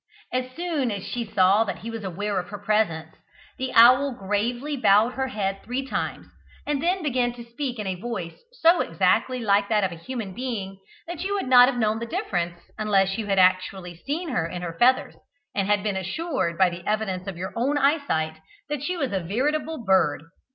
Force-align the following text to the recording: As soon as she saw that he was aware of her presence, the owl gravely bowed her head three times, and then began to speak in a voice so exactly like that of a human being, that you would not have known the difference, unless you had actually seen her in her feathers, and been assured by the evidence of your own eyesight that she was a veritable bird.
As 0.33 0.49
soon 0.55 0.89
as 0.89 1.03
she 1.05 1.23
saw 1.23 1.63
that 1.63 1.77
he 1.77 1.91
was 1.91 2.03
aware 2.03 2.39
of 2.39 2.47
her 2.47 2.57
presence, 2.57 3.13
the 3.59 3.71
owl 3.75 4.13
gravely 4.15 4.75
bowed 4.75 5.13
her 5.13 5.27
head 5.27 5.61
three 5.63 5.85
times, 5.85 6.25
and 6.65 6.81
then 6.81 7.03
began 7.03 7.33
to 7.33 7.43
speak 7.45 7.77
in 7.77 7.85
a 7.85 7.93
voice 7.93 8.41
so 8.51 8.81
exactly 8.81 9.37
like 9.41 9.69
that 9.69 9.83
of 9.83 9.91
a 9.91 9.95
human 10.03 10.33
being, 10.33 10.79
that 11.05 11.23
you 11.23 11.35
would 11.35 11.47
not 11.47 11.69
have 11.69 11.77
known 11.77 11.99
the 11.99 12.07
difference, 12.07 12.71
unless 12.79 13.19
you 13.19 13.27
had 13.27 13.37
actually 13.37 13.95
seen 13.95 14.29
her 14.29 14.47
in 14.47 14.63
her 14.63 14.73
feathers, 14.73 15.17
and 15.53 15.67
been 15.83 15.95
assured 15.95 16.57
by 16.57 16.67
the 16.67 16.83
evidence 16.87 17.27
of 17.27 17.37
your 17.37 17.53
own 17.55 17.77
eyesight 17.77 18.39
that 18.69 18.81
she 18.81 18.97
was 18.97 19.11
a 19.11 19.19
veritable 19.19 19.83
bird. 19.85 20.23